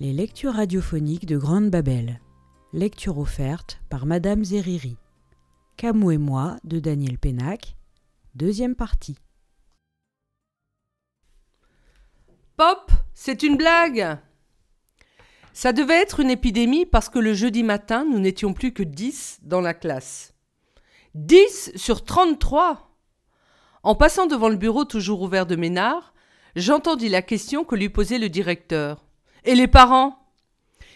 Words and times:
Les 0.00 0.14
lectures 0.14 0.54
radiophoniques 0.54 1.26
de 1.26 1.36
Grande 1.36 1.68
Babel. 1.68 2.22
Lecture 2.72 3.18
offerte 3.18 3.82
par 3.90 4.06
Madame 4.06 4.42
Zeriri. 4.42 4.96
Camou 5.76 6.10
et 6.10 6.16
moi 6.16 6.56
de 6.64 6.78
Daniel 6.78 7.18
Pénac. 7.18 7.76
Deuxième 8.34 8.74
partie. 8.74 9.18
Pop, 12.56 12.90
c'est 13.12 13.42
une 13.42 13.58
blague 13.58 14.16
Ça 15.52 15.74
devait 15.74 16.00
être 16.00 16.20
une 16.20 16.30
épidémie 16.30 16.86
parce 16.86 17.10
que 17.10 17.18
le 17.18 17.34
jeudi 17.34 17.62
matin, 17.62 18.06
nous 18.10 18.20
n'étions 18.20 18.54
plus 18.54 18.72
que 18.72 18.82
10 18.82 19.40
dans 19.42 19.60
la 19.60 19.74
classe. 19.74 20.32
10 21.14 21.72
sur 21.76 22.06
33 22.06 22.96
En 23.82 23.94
passant 23.94 24.26
devant 24.26 24.48
le 24.48 24.56
bureau 24.56 24.86
toujours 24.86 25.20
ouvert 25.20 25.44
de 25.44 25.56
Ménard, 25.56 26.14
j'entendis 26.56 27.10
la 27.10 27.20
question 27.20 27.64
que 27.64 27.76
lui 27.76 27.90
posait 27.90 28.18
le 28.18 28.30
directeur. 28.30 29.04
Et 29.44 29.54
les 29.54 29.68
parents? 29.68 30.18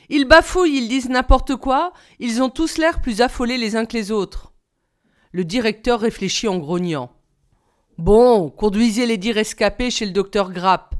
Ils 0.08 0.26
bafouillent, 0.26 0.78
ils 0.78 0.88
disent 0.88 1.08
n'importe 1.08 1.56
quoi, 1.56 1.92
ils 2.18 2.42
ont 2.42 2.50
tous 2.50 2.76
l'air 2.78 3.00
plus 3.00 3.20
affolés 3.20 3.56
les 3.56 3.76
uns 3.76 3.86
que 3.86 3.96
les 3.96 4.10
autres. 4.10 4.52
Le 5.32 5.44
directeur 5.44 6.00
réfléchit 6.00 6.48
en 6.48 6.58
grognant. 6.58 7.10
Bon, 7.96 8.50
conduisez 8.50 9.06
les 9.06 9.16
dix 9.16 9.32
rescapés 9.32 9.90
chez 9.90 10.04
le 10.04 10.12
docteur 10.12 10.52
Grapp. 10.52 10.94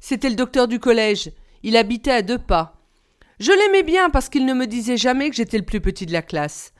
C'était 0.00 0.30
le 0.30 0.36
docteur 0.36 0.66
du 0.66 0.80
collège. 0.80 1.30
Il 1.62 1.76
habitait 1.76 2.10
à 2.10 2.22
deux 2.22 2.38
pas. 2.38 2.82
Je 3.38 3.52
l'aimais 3.52 3.82
bien 3.82 4.10
parce 4.10 4.28
qu'il 4.28 4.46
ne 4.46 4.54
me 4.54 4.66
disait 4.66 4.96
jamais 4.96 5.30
que 5.30 5.36
j'étais 5.36 5.58
le 5.58 5.64
plus 5.64 5.80
petit 5.80 6.06
de 6.06 6.12
la 6.12 6.22
classe. 6.22 6.72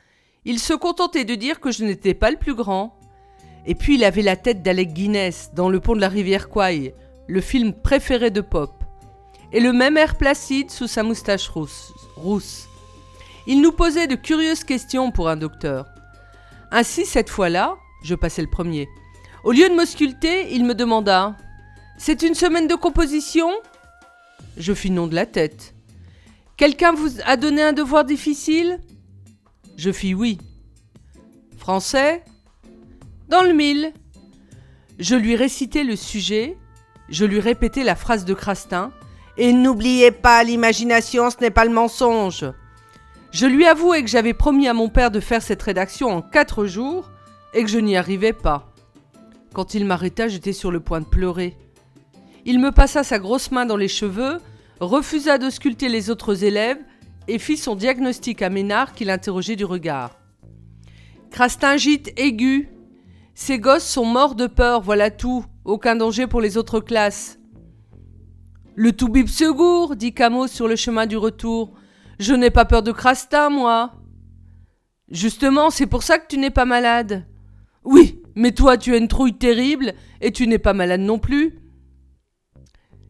Il 0.45 0.59
se 0.59 0.73
contentait 0.73 1.25
de 1.25 1.35
dire 1.35 1.59
que 1.59 1.71
je 1.71 1.85
n'étais 1.85 2.13
pas 2.13 2.31
le 2.31 2.37
plus 2.37 2.53
grand. 2.53 2.99
Et 3.65 3.75
puis 3.75 3.95
il 3.95 4.03
avait 4.03 4.21
la 4.21 4.35
tête 4.35 4.61
d'Alec 4.61 4.93
Guinness 4.93 5.51
dans 5.53 5.69
Le 5.69 5.79
pont 5.79 5.95
de 5.95 6.01
la 6.01 6.09
rivière 6.09 6.49
Kwai, 6.49 6.93
le 7.27 7.41
film 7.41 7.73
préféré 7.73 8.29
de 8.29 8.41
Pop. 8.41 8.82
Et 9.53 9.59
le 9.59 9.71
même 9.71 9.97
air 9.97 10.17
placide 10.17 10.71
sous 10.71 10.87
sa 10.87 11.03
moustache 11.03 11.47
rousse. 11.47 12.67
Il 13.45 13.61
nous 13.61 13.71
posait 13.71 14.07
de 14.07 14.15
curieuses 14.15 14.63
questions 14.63 15.11
pour 15.11 15.29
un 15.29 15.37
docteur. 15.37 15.85
Ainsi, 16.71 17.05
cette 17.05 17.29
fois-là, 17.29 17.75
je 18.03 18.15
passais 18.15 18.41
le 18.41 18.49
premier. 18.49 18.89
Au 19.43 19.51
lieu 19.51 19.69
de 19.69 19.75
m'ausculter, 19.75 20.53
il 20.53 20.65
me 20.65 20.73
demanda 20.73 21.37
C'est 21.99 22.23
une 22.23 22.33
semaine 22.33 22.67
de 22.67 22.73
composition? 22.73 23.49
Je 24.57 24.73
fis 24.73 24.89
non 24.89 25.05
de 25.05 25.13
la 25.13 25.27
tête. 25.27 25.75
Quelqu'un 26.57 26.93
vous 26.93 27.21
a 27.25 27.37
donné 27.37 27.61
un 27.61 27.73
devoir 27.73 28.05
difficile? 28.05 28.79
Je 29.77 29.91
fis 29.91 30.15
oui. 30.15 30.39
Français 31.57 32.23
Dans 33.29 33.43
le 33.43 33.53
mille. 33.53 33.93
Je 34.97 35.15
lui 35.15 35.35
récitai 35.35 35.83
le 35.83 35.95
sujet, 35.95 36.57
je 37.09 37.25
lui 37.25 37.39
répétai 37.39 37.83
la 37.83 37.95
phrase 37.95 38.25
de 38.25 38.33
Crastin, 38.33 38.91
et 39.37 39.53
n'oubliez 39.53 40.11
pas, 40.11 40.43
l'imagination, 40.43 41.29
ce 41.29 41.37
n'est 41.41 41.49
pas 41.49 41.65
le 41.65 41.71
mensonge. 41.71 42.45
Je 43.31 43.47
lui 43.47 43.65
avouai 43.65 44.03
que 44.03 44.09
j'avais 44.09 44.33
promis 44.33 44.67
à 44.67 44.73
mon 44.73 44.89
père 44.89 45.09
de 45.09 45.19
faire 45.19 45.41
cette 45.41 45.63
rédaction 45.63 46.09
en 46.09 46.21
quatre 46.21 46.65
jours, 46.65 47.09
et 47.53 47.63
que 47.63 47.69
je 47.69 47.79
n'y 47.79 47.97
arrivais 47.97 48.33
pas. 48.33 48.71
Quand 49.53 49.73
il 49.73 49.85
m'arrêta, 49.85 50.27
j'étais 50.27 50.53
sur 50.53 50.71
le 50.71 50.79
point 50.79 51.01
de 51.01 51.05
pleurer. 51.05 51.57
Il 52.45 52.59
me 52.59 52.71
passa 52.71 53.03
sa 53.03 53.19
grosse 53.19 53.51
main 53.51 53.65
dans 53.65 53.77
les 53.77 53.87
cheveux, 53.87 54.39
refusa 54.79 55.37
de 55.37 55.49
sculpter 55.49 55.89
les 55.89 56.09
autres 56.09 56.43
élèves, 56.43 56.79
et 57.27 57.39
fit 57.39 57.57
son 57.57 57.75
diagnostic 57.75 58.41
à 58.41 58.49
Ménard 58.49 58.93
qui 58.93 59.05
l'interrogeait 59.05 59.55
du 59.55 59.65
regard. 59.65 60.17
Crastingite 61.31 62.11
aigu. 62.17 62.69
Ces 63.33 63.57
gosses 63.57 63.87
sont 63.87 64.05
morts 64.05 64.35
de 64.35 64.45
peur, 64.45 64.81
voilà 64.81 65.09
tout. 65.09 65.45
Aucun 65.65 65.95
danger 65.95 66.27
pour 66.27 66.41
les 66.41 66.57
autres 66.57 66.79
classes. 66.79 67.39
Le 68.75 68.91
Toubib 68.91 69.27
Segour, 69.27 69.95
dit 69.95 70.13
Camo 70.13 70.47
sur 70.47 70.67
le 70.67 70.75
chemin 70.75 71.05
du 71.05 71.15
retour. 71.15 71.73
Je 72.19 72.33
n'ai 72.33 72.49
pas 72.49 72.65
peur 72.65 72.81
de 72.81 72.91
Crastin, 72.91 73.49
moi. 73.49 73.93
Justement, 75.09 75.69
c'est 75.69 75.85
pour 75.85 76.01
ça 76.01 76.17
que 76.17 76.25
tu 76.27 76.39
n'es 76.39 76.49
pas 76.49 76.65
malade. 76.65 77.27
Oui, 77.83 78.23
mais 78.33 78.51
toi, 78.51 78.77
tu 78.77 78.93
as 78.93 78.97
une 78.97 79.07
trouille 79.07 79.37
terrible 79.37 79.93
et 80.21 80.31
tu 80.31 80.47
n'es 80.47 80.57
pas 80.57 80.73
malade 80.73 81.01
non 81.01 81.19
plus. 81.19 81.59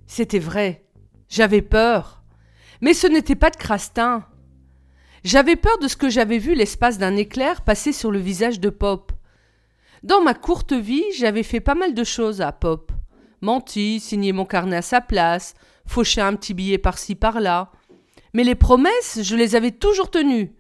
C'était 0.05 0.39
vrai. 0.39 0.85
J'avais 1.29 1.61
peur. 1.61 2.23
Mais 2.81 2.93
ce 2.93 3.07
n'était 3.07 3.35
pas 3.35 3.49
de 3.49 3.55
Crastin. 3.55 4.25
J'avais 5.23 5.55
peur 5.55 5.77
de 5.79 5.87
ce 5.87 5.95
que 5.95 6.09
j'avais 6.09 6.39
vu 6.39 6.55
l'espace 6.55 6.97
d'un 6.97 7.15
éclair 7.15 7.61
passer 7.61 7.93
sur 7.93 8.11
le 8.11 8.19
visage 8.19 8.59
de 8.59 8.69
Pop. 8.69 9.13
Dans 10.03 10.21
ma 10.21 10.33
courte 10.33 10.73
vie, 10.73 11.05
j'avais 11.15 11.43
fait 11.43 11.61
pas 11.61 11.75
mal 11.75 11.93
de 11.93 12.03
choses 12.03 12.41
à 12.41 12.51
Pop. 12.51 12.91
Menti, 13.43 13.99
signé 13.99 14.31
mon 14.31 14.45
carnet 14.45 14.77
à 14.77 14.81
sa 14.81 15.01
place, 15.01 15.53
fauché 15.85 16.21
un 16.21 16.33
petit 16.33 16.53
billet 16.53 16.77
par-ci 16.77 17.13
par-là. 17.13 17.73
Mais 18.33 18.45
les 18.45 18.55
promesses, 18.55 19.19
je 19.21 19.35
les 19.35 19.55
avais 19.55 19.71
toujours 19.71 20.09
tenues. 20.09 20.55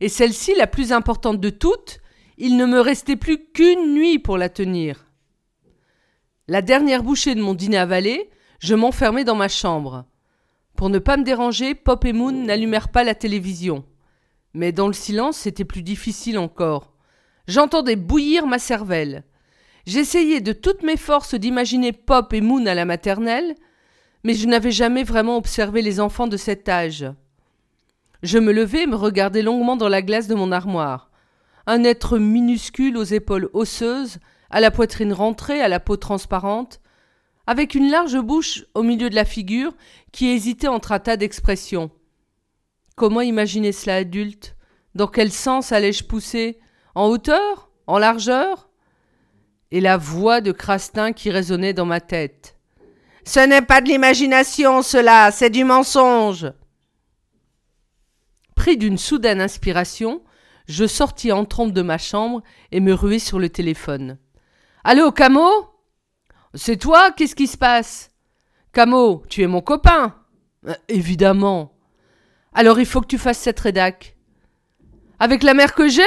Et 0.00 0.08
celle-ci, 0.08 0.56
la 0.56 0.66
plus 0.66 0.90
importante 0.92 1.40
de 1.40 1.48
toutes, 1.48 2.00
il 2.36 2.56
ne 2.56 2.66
me 2.66 2.80
restait 2.80 3.14
plus 3.14 3.38
qu'une 3.52 3.94
nuit 3.94 4.18
pour 4.18 4.36
la 4.36 4.48
tenir. 4.48 5.06
La 6.48 6.60
dernière 6.60 7.04
bouchée 7.04 7.36
de 7.36 7.40
mon 7.40 7.54
dîner 7.54 7.78
avalé, 7.78 8.30
je 8.58 8.74
m'enfermai 8.74 9.22
dans 9.22 9.36
ma 9.36 9.48
chambre. 9.48 10.04
Pour 10.74 10.90
ne 10.90 10.98
pas 10.98 11.16
me 11.16 11.24
déranger, 11.24 11.76
Pop 11.76 12.04
et 12.04 12.12
Moon 12.12 12.32
n'allumèrent 12.32 12.88
pas 12.88 13.04
la 13.04 13.14
télévision. 13.14 13.84
Mais 14.54 14.72
dans 14.72 14.88
le 14.88 14.92
silence, 14.92 15.36
c'était 15.36 15.64
plus 15.64 15.82
difficile 15.82 16.38
encore. 16.38 16.94
J'entendais 17.46 17.94
bouillir 17.94 18.48
ma 18.48 18.58
cervelle. 18.58 19.24
J'essayais 19.88 20.42
de 20.42 20.52
toutes 20.52 20.82
mes 20.82 20.98
forces 20.98 21.34
d'imaginer 21.34 21.92
Pop 21.92 22.34
et 22.34 22.42
Moon 22.42 22.66
à 22.66 22.74
la 22.74 22.84
maternelle, 22.84 23.54
mais 24.22 24.34
je 24.34 24.46
n'avais 24.46 24.70
jamais 24.70 25.02
vraiment 25.02 25.38
observé 25.38 25.80
les 25.80 25.98
enfants 25.98 26.26
de 26.26 26.36
cet 26.36 26.68
âge. 26.68 27.06
Je 28.22 28.36
me 28.36 28.52
levai 28.52 28.82
et 28.82 28.86
me 28.86 28.96
regardai 28.96 29.40
longuement 29.40 29.76
dans 29.76 29.88
la 29.88 30.02
glace 30.02 30.28
de 30.28 30.34
mon 30.34 30.52
armoire. 30.52 31.10
Un 31.66 31.84
être 31.84 32.18
minuscule 32.18 32.98
aux 32.98 33.02
épaules 33.02 33.48
osseuses, 33.54 34.18
à 34.50 34.60
la 34.60 34.70
poitrine 34.70 35.14
rentrée, 35.14 35.62
à 35.62 35.68
la 35.68 35.80
peau 35.80 35.96
transparente, 35.96 36.82
avec 37.46 37.74
une 37.74 37.90
large 37.90 38.20
bouche 38.20 38.66
au 38.74 38.82
milieu 38.82 39.08
de 39.08 39.14
la 39.14 39.24
figure 39.24 39.72
qui 40.12 40.28
hésitait 40.28 40.68
entre 40.68 40.92
un 40.92 40.98
tas 40.98 41.16
d'expressions. 41.16 41.90
Comment 42.94 43.22
imaginer 43.22 43.72
cela 43.72 43.94
adulte? 43.94 44.54
Dans 44.94 45.06
quel 45.06 45.32
sens 45.32 45.72
allais-je 45.72 46.04
pousser? 46.04 46.58
En 46.94 47.06
hauteur? 47.08 47.70
En 47.86 47.96
largeur? 47.96 48.67
Et 49.70 49.80
la 49.80 49.96
voix 49.96 50.40
de 50.40 50.52
Crastin 50.52 51.12
qui 51.12 51.30
résonnait 51.30 51.74
dans 51.74 51.84
ma 51.86 52.00
tête. 52.00 52.56
Ce 53.24 53.40
n'est 53.40 53.62
pas 53.62 53.80
de 53.82 53.88
l'imagination, 53.88 54.80
cela, 54.82 55.30
c'est 55.30 55.50
du 55.50 55.64
mensonge. 55.64 56.50
Pris 58.56 58.76
d'une 58.78 58.96
soudaine 58.98 59.40
inspiration, 59.40 60.22
je 60.66 60.86
sortis 60.86 61.32
en 61.32 61.44
trompe 61.44 61.72
de 61.72 61.82
ma 61.82 61.98
chambre 61.98 62.42
et 62.72 62.80
me 62.80 62.92
ruai 62.94 63.18
sur 63.18 63.38
le 63.38 63.50
téléphone. 63.50 64.18
Allô, 64.84 65.12
Camo? 65.12 65.48
C'est 66.54 66.76
toi? 66.78 67.10
Qu'est-ce 67.12 67.36
qui 67.36 67.46
se 67.46 67.58
passe? 67.58 68.10
Camo, 68.72 69.22
tu 69.28 69.42
es 69.42 69.46
mon 69.46 69.60
copain 69.60 70.14
Euh, 70.66 70.74
Évidemment. 70.88 71.72
Alors 72.54 72.80
il 72.80 72.86
faut 72.86 73.00
que 73.00 73.06
tu 73.06 73.18
fasses 73.18 73.38
cette 73.38 73.60
rédac. 73.60 74.16
Avec 75.20 75.42
la 75.42 75.54
mère 75.54 75.74
que 75.74 75.88
j'ai? 75.88 76.02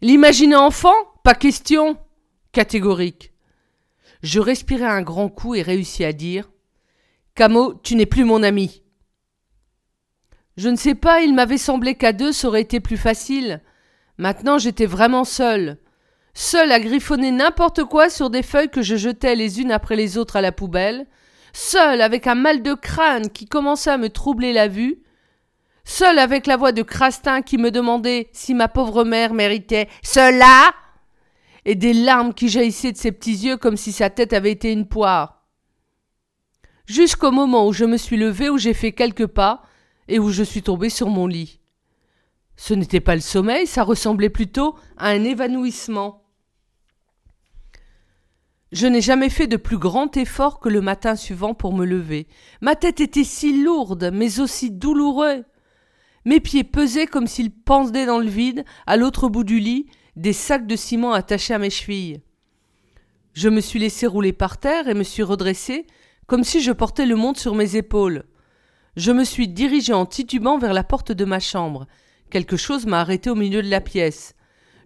L'imaginer 0.00 0.56
enfant? 0.56 0.94
Pas 1.22 1.34
question. 1.34 1.98
Catégorique. 2.58 3.30
Je 4.20 4.40
respirai 4.40 4.84
un 4.84 5.02
grand 5.02 5.28
coup 5.28 5.54
et 5.54 5.62
réussis 5.62 6.04
à 6.04 6.12
dire 6.12 6.50
Camo, 7.36 7.74
tu 7.84 7.94
n'es 7.94 8.04
plus 8.04 8.24
mon 8.24 8.42
ami. 8.42 8.82
Je 10.56 10.68
ne 10.68 10.74
sais 10.74 10.96
pas, 10.96 11.20
il 11.20 11.36
m'avait 11.36 11.56
semblé 11.56 11.94
qu'à 11.94 12.12
deux 12.12 12.32
ça 12.32 12.48
aurait 12.48 12.62
été 12.62 12.80
plus 12.80 12.96
facile. 12.96 13.62
Maintenant 14.16 14.58
j'étais 14.58 14.86
vraiment 14.86 15.22
seul. 15.22 15.78
Seul 16.34 16.72
à 16.72 16.80
griffonner 16.80 17.30
n'importe 17.30 17.84
quoi 17.84 18.10
sur 18.10 18.28
des 18.28 18.42
feuilles 18.42 18.70
que 18.70 18.82
je 18.82 18.96
jetais 18.96 19.36
les 19.36 19.60
unes 19.60 19.70
après 19.70 19.94
les 19.94 20.18
autres 20.18 20.34
à 20.34 20.40
la 20.40 20.50
poubelle. 20.50 21.06
Seul 21.52 22.00
avec 22.00 22.26
un 22.26 22.34
mal 22.34 22.64
de 22.64 22.74
crâne 22.74 23.30
qui 23.30 23.46
commençait 23.46 23.90
à 23.90 23.98
me 23.98 24.10
troubler 24.10 24.52
la 24.52 24.66
vue. 24.66 25.04
Seul 25.84 26.18
avec 26.18 26.48
la 26.48 26.56
voix 26.56 26.72
de 26.72 26.82
Crastin 26.82 27.40
qui 27.40 27.56
me 27.56 27.70
demandait 27.70 28.30
si 28.32 28.52
ma 28.52 28.66
pauvre 28.66 29.04
mère 29.04 29.32
méritait 29.32 29.88
cela 30.02 30.74
et 31.64 31.74
des 31.74 31.92
larmes 31.92 32.34
qui 32.34 32.48
jaillissaient 32.48 32.92
de 32.92 32.96
ses 32.96 33.12
petits 33.12 33.46
yeux 33.46 33.56
comme 33.56 33.76
si 33.76 33.92
sa 33.92 34.10
tête 34.10 34.32
avait 34.32 34.52
été 34.52 34.72
une 34.72 34.86
poire. 34.86 35.46
Jusqu'au 36.86 37.30
moment 37.30 37.66
où 37.66 37.72
je 37.72 37.84
me 37.84 37.96
suis 37.96 38.16
levé, 38.16 38.48
où 38.48 38.58
j'ai 38.58 38.74
fait 38.74 38.92
quelques 38.92 39.26
pas, 39.26 39.62
et 40.08 40.18
où 40.18 40.30
je 40.30 40.42
suis 40.42 40.62
tombé 40.62 40.88
sur 40.88 41.08
mon 41.08 41.26
lit. 41.26 41.60
Ce 42.56 42.74
n'était 42.74 43.00
pas 43.00 43.14
le 43.14 43.20
sommeil, 43.20 43.66
ça 43.66 43.82
ressemblait 43.84 44.30
plutôt 44.30 44.74
à 44.96 45.08
un 45.08 45.22
évanouissement. 45.22 46.24
Je 48.72 48.86
n'ai 48.86 49.00
jamais 49.00 49.30
fait 49.30 49.46
de 49.46 49.56
plus 49.56 49.78
grand 49.78 50.16
effort 50.16 50.60
que 50.60 50.68
le 50.68 50.80
matin 50.80 51.14
suivant 51.14 51.54
pour 51.54 51.72
me 51.72 51.86
lever. 51.86 52.26
Ma 52.60 52.74
tête 52.74 53.00
était 53.00 53.24
si 53.24 53.62
lourde, 53.62 54.10
mais 54.12 54.40
aussi 54.40 54.70
douloureuse. 54.70 55.44
Mes 56.24 56.40
pieds 56.40 56.64
pesaient 56.64 57.06
comme 57.06 57.26
s'ils 57.26 57.52
pendaient 57.52 58.04
dans 58.04 58.18
le 58.18 58.28
vide, 58.28 58.64
à 58.86 58.96
l'autre 58.96 59.28
bout 59.28 59.44
du 59.44 59.60
lit, 59.60 59.86
des 60.18 60.32
sacs 60.32 60.66
de 60.66 60.74
ciment 60.74 61.12
attachés 61.12 61.54
à 61.54 61.58
mes 61.58 61.70
chevilles. 61.70 62.20
Je 63.34 63.48
me 63.48 63.60
suis 63.60 63.78
laissé 63.78 64.06
rouler 64.06 64.32
par 64.32 64.58
terre 64.58 64.88
et 64.88 64.94
me 64.94 65.04
suis 65.04 65.22
redressé, 65.22 65.86
comme 66.26 66.42
si 66.42 66.60
je 66.60 66.72
portais 66.72 67.06
le 67.06 67.14
monde 67.14 67.36
sur 67.36 67.54
mes 67.54 67.76
épaules. 67.76 68.24
Je 68.96 69.12
me 69.12 69.22
suis 69.22 69.46
dirigé 69.46 69.92
en 69.92 70.06
titubant 70.06 70.58
vers 70.58 70.72
la 70.72 70.82
porte 70.82 71.12
de 71.12 71.24
ma 71.24 71.38
chambre. 71.38 71.86
Quelque 72.30 72.56
chose 72.56 72.84
m'a 72.84 73.00
arrêté 73.00 73.30
au 73.30 73.36
milieu 73.36 73.62
de 73.62 73.70
la 73.70 73.80
pièce. 73.80 74.34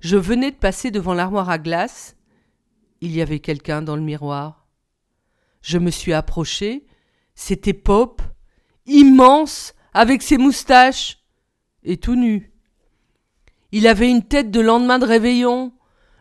Je 0.00 0.18
venais 0.18 0.50
de 0.50 0.56
passer 0.56 0.90
devant 0.90 1.14
l'armoire 1.14 1.48
à 1.48 1.58
glace. 1.58 2.14
Il 3.00 3.12
y 3.12 3.22
avait 3.22 3.40
quelqu'un 3.40 3.80
dans 3.80 3.96
le 3.96 4.02
miroir. 4.02 4.66
Je 5.62 5.78
me 5.78 5.90
suis 5.90 6.12
approché. 6.12 6.84
C'était 7.34 7.72
Pop, 7.72 8.20
immense, 8.84 9.72
avec 9.94 10.20
ses 10.20 10.36
moustaches, 10.36 11.24
et 11.84 11.96
tout 11.96 12.16
nu. 12.16 12.51
Il 13.72 13.86
avait 13.86 14.10
une 14.10 14.22
tête 14.22 14.50
de 14.50 14.60
lendemain 14.60 14.98
de 14.98 15.06
réveillon. 15.06 15.72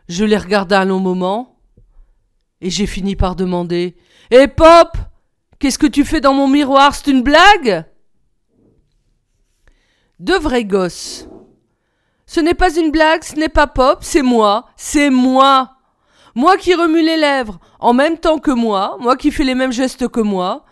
Je 0.08 0.26
l'ai 0.26 0.38
regardé 0.38 0.76
un 0.76 0.86
long 0.86 1.00
moment, 1.00 1.60
et 2.62 2.70
j'ai 2.70 2.86
fini 2.86 3.16
par 3.16 3.36
demander 3.36 3.96
Hé 4.30 4.48
Pop 4.48 4.98
Qu'est-ce 5.60 5.78
que 5.78 5.88
tu 5.88 6.06
fais 6.06 6.22
dans 6.22 6.34
mon 6.34 6.48
miroir? 6.48 6.96
C'est 6.96 7.12
une 7.12 7.22
blague 7.22 7.86
Deux 10.20 10.40
vrais 10.40 10.66
gosses. 10.66 11.28
Ce 12.26 12.40
n'est 12.40 12.56
pas 12.56 12.76
une 12.76 12.92
blague, 12.92 13.24
ce 13.24 13.36
n'est 13.36 13.50
pas 13.50 13.68
Pop, 13.68 14.00
c'est 14.02 14.22
moi, 14.22 14.68
c'est 14.76 15.10
moi. 15.10 15.78
Moi 16.34 16.58
qui 16.58 16.74
remue 16.74 17.04
les 17.04 17.18
lèvres 17.18 17.60
en 17.80 17.94
même 17.94 18.18
temps 18.18 18.40
que 18.40 18.52
moi, 18.52 18.98
moi 19.00 19.18
qui 19.18 19.32
fais 19.32 19.44
les 19.44 19.56
mêmes 19.56 19.74
gestes 19.74 20.08
que 20.08 20.22
moi. 20.22 20.66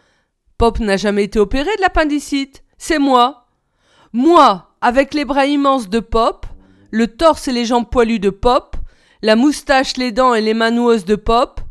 Pop 0.58 0.80
n'a 0.80 0.98
jamais 0.98 1.26
été 1.26 1.40
opéré 1.40 1.70
de 1.76 1.82
l'appendicite, 1.82 2.64
c'est 2.78 3.00
moi. 3.00 3.48
Moi, 4.12 4.72
avec 4.82 5.14
les 5.14 5.26
bras 5.26 5.46
immenses 5.46 5.90
de 5.90 6.00
Pop, 6.00 6.46
le 6.92 7.08
torse 7.08 7.48
et 7.48 7.52
les 7.52 7.66
jambes 7.66 7.90
poilues 7.90 8.20
de 8.20 8.30
Pop, 8.30 8.76
la 9.22 9.36
moustache, 9.36 9.98
les 9.98 10.12
dents 10.12 10.34
et 10.34 10.42
les 10.42 10.54
mains 10.54 10.72
noueuses 10.72 11.06
de 11.06 11.16
Pop. 11.16 11.62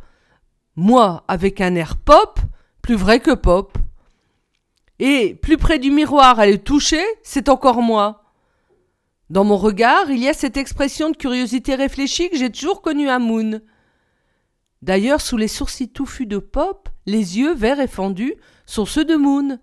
Moi, 0.77 1.25
avec 1.29 1.61
un 1.61 1.75
air 1.75 1.97
Pop, 1.97 2.41
plus 2.83 2.95
vrai 2.95 3.21
que 3.21 3.35
Pop. 3.35 3.77
Et 4.99 5.35
plus 5.35 5.57
près 5.57 5.79
du 5.79 5.91
miroir 5.91 6.41
à 6.41 6.47
le 6.47 6.59
toucher, 6.59 7.05
c'est 7.23 7.49
encore 7.49 7.83
moi. 7.83 8.25
Dans 9.31 9.45
mon 9.45 9.57
regard, 9.57 10.11
il 10.11 10.19
y 10.19 10.29
a 10.29 10.35
cette 10.35 10.57
expression 10.57 11.11
de 11.11 11.17
curiosité 11.17 11.75
réfléchie 11.75 12.31
que 12.31 12.37
j'ai 12.37 12.51
toujours 12.51 12.83
connue 12.83 13.09
à 13.09 13.19
Moon. 13.19 13.61
D'ailleurs, 14.81 15.21
sous 15.21 15.37
les 15.37 15.49
sourcils 15.49 15.91
touffus 15.91 16.27
de 16.27 16.39
Pop, 16.39 16.89
les 17.07 17.39
yeux 17.39 17.55
verts 17.55 17.81
et 17.81 17.89
fendus 17.89 18.35
sont 18.65 18.87
ceux 18.87 19.05
de 19.05 19.17
Moon. 19.17 19.59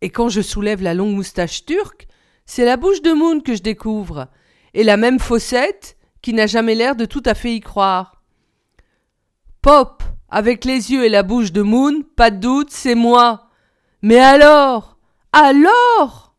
Et 0.00 0.10
quand 0.10 0.28
je 0.28 0.40
soulève 0.40 0.82
la 0.82 0.94
longue 0.94 1.14
moustache 1.14 1.64
turque, 1.64 2.08
c'est 2.46 2.64
la 2.64 2.76
bouche 2.76 3.02
de 3.02 3.12
Moon 3.12 3.40
que 3.40 3.54
je 3.54 3.62
découvre, 3.62 4.28
et 4.74 4.84
la 4.84 4.96
même 4.96 5.18
fossette 5.18 5.96
qui 6.20 6.34
n'a 6.34 6.46
jamais 6.46 6.74
l'air 6.74 6.96
de 6.96 7.04
tout 7.04 7.22
à 7.24 7.34
fait 7.34 7.54
y 7.54 7.60
croire. 7.60 8.22
Pop, 9.62 10.02
avec 10.28 10.64
les 10.64 10.92
yeux 10.92 11.04
et 11.04 11.08
la 11.08 11.22
bouche 11.22 11.52
de 11.52 11.62
Moon, 11.62 12.02
pas 12.16 12.30
de 12.30 12.38
doute, 12.38 12.70
c'est 12.70 12.94
moi. 12.94 13.48
Mais 14.02 14.18
alors? 14.18 14.98
Alors? 15.32 16.34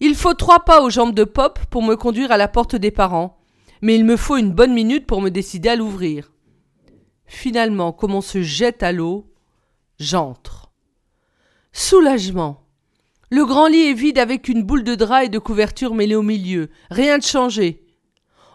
Il 0.00 0.16
faut 0.16 0.34
trois 0.34 0.64
pas 0.64 0.82
aux 0.82 0.90
jambes 0.90 1.14
de 1.14 1.24
Pop 1.24 1.58
pour 1.70 1.82
me 1.82 1.94
conduire 1.94 2.32
à 2.32 2.36
la 2.36 2.48
porte 2.48 2.74
des 2.74 2.90
parents, 2.90 3.38
mais 3.80 3.94
il 3.94 4.04
me 4.04 4.16
faut 4.16 4.36
une 4.36 4.52
bonne 4.52 4.74
minute 4.74 5.06
pour 5.06 5.20
me 5.22 5.30
décider 5.30 5.68
à 5.68 5.76
l'ouvrir. 5.76 6.32
Finalement, 7.26 7.92
comme 7.92 8.14
on 8.14 8.20
se 8.20 8.42
jette 8.42 8.82
à 8.82 8.92
l'eau, 8.92 9.32
j'entre. 9.98 10.72
Soulagement. 11.72 12.61
Le 13.32 13.46
grand 13.46 13.66
lit 13.66 13.88
est 13.88 13.94
vide 13.94 14.18
avec 14.18 14.46
une 14.50 14.62
boule 14.62 14.84
de 14.84 14.94
drap 14.94 15.24
et 15.24 15.30
de 15.30 15.38
couverture 15.38 15.94
mêlée 15.94 16.14
au 16.14 16.20
milieu. 16.20 16.68
Rien 16.90 17.16
de 17.16 17.22
changé. 17.22 17.82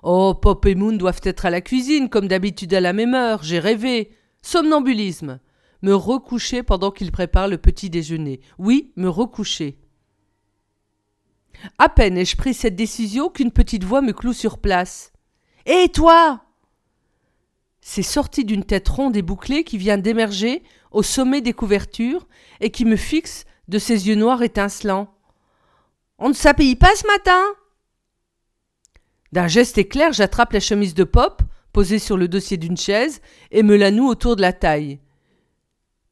Oh, 0.04 0.36
Pop 0.40 0.64
et 0.68 0.76
Moon 0.76 0.92
doivent 0.92 1.22
être 1.24 1.48
à 1.48 1.50
la 1.50 1.62
cuisine, 1.62 2.10
comme 2.10 2.28
d'habitude 2.28 2.76
à 2.76 2.80
la 2.80 2.94
même 2.94 3.16
heure. 3.16 3.42
J'ai 3.42 3.58
rêvé. 3.58 4.12
Somnambulisme. 4.44 5.40
Me 5.82 5.96
recoucher 5.96 6.62
pendant 6.62 6.92
qu'ils 6.92 7.12
préparent 7.12 7.48
le 7.48 7.58
petit 7.58 7.90
déjeuner. 7.90 8.40
Oui, 8.60 8.92
me 8.98 9.10
recoucher. 9.10 9.80
À 11.80 11.90
peine 11.90 12.16
ai-je 12.16 12.38
pris 12.38 12.54
cette 12.54 12.76
décision 12.76 13.30
qu'une 13.30 13.52
petite 13.52 13.84
voix 13.84 14.02
me 14.02 14.14
cloue 14.14 14.32
sur 14.32 14.60
place. 14.60 15.12
Hé, 15.66 15.90
toi 15.90 16.44
C'est 17.82 18.04
sorti 18.04 18.46
d'une 18.46 18.64
tête 18.64 18.88
ronde 18.90 19.18
et 19.18 19.24
bouclée 19.24 19.64
qui 19.64 19.80
vient 19.80 19.98
d'émerger 19.98 20.62
au 20.92 21.02
sommet 21.02 21.42
des 21.42 21.54
couvertures 21.54 22.28
et 22.62 22.70
qui 22.70 22.86
me 22.86 22.96
fixe 22.96 23.46
de 23.68 23.80
ses 23.80 24.08
yeux 24.08 24.16
noirs 24.16 24.42
étincelants. 24.42 25.14
On 26.20 26.30
ne 26.30 26.34
s'habille 26.34 26.76
pas 26.76 26.96
ce 26.96 27.08
matin 27.08 27.42
d'un 29.32 29.48
geste 29.48 29.78
éclair, 29.78 30.14
j'attrape 30.14 30.54
la 30.54 30.60
chemise 30.60 30.94
de 30.94 31.04
Pop, 31.04 31.42
posée 31.74 32.00
sur 32.00 32.18
le 32.18 32.28
dossier 32.28 32.58
d'une 32.58 32.78
chaise, 32.78 33.22
et 33.52 33.64
me 33.64 33.76
la 33.76 33.92
noue 33.92 34.08
autour 34.08 34.36
de 34.36 34.42
la 34.42 34.54
taille. 34.54 35.00